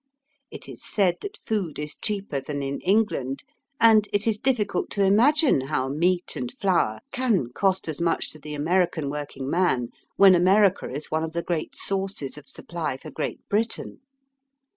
[0.49, 3.43] It is said that food is cheaper than in England,
[3.79, 8.39] and it is difficult to imagine how meat and flour can cost as much to
[8.39, 13.11] the American working pian when America is one of the great sources of supply for
[13.11, 13.99] Great Britian.